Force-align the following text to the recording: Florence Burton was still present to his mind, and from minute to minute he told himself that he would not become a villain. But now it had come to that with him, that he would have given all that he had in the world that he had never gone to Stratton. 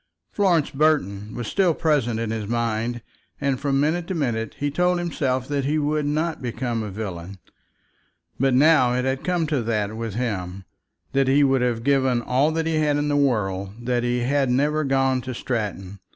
Florence 0.31 0.71
Burton 0.71 1.35
was 1.35 1.45
still 1.47 1.75
present 1.75 2.17
to 2.17 2.25
his 2.35 2.47
mind, 2.47 3.03
and 3.39 3.59
from 3.59 3.79
minute 3.79 4.07
to 4.07 4.15
minute 4.15 4.55
he 4.57 4.71
told 4.71 4.97
himself 4.97 5.47
that 5.47 5.63
he 5.65 5.77
would 5.77 6.07
not 6.07 6.41
become 6.41 6.81
a 6.81 6.89
villain. 6.89 7.37
But 8.39 8.55
now 8.55 8.95
it 8.95 9.05
had 9.05 9.23
come 9.23 9.45
to 9.45 9.61
that 9.61 9.95
with 9.95 10.15
him, 10.15 10.65
that 11.13 11.27
he 11.27 11.43
would 11.43 11.61
have 11.61 11.83
given 11.83 12.23
all 12.23 12.49
that 12.53 12.65
he 12.65 12.77
had 12.77 12.97
in 12.97 13.09
the 13.09 13.15
world 13.15 13.85
that 13.85 14.01
he 14.01 14.21
had 14.21 14.49
never 14.49 14.83
gone 14.83 15.21
to 15.21 15.35
Stratton. 15.35 15.99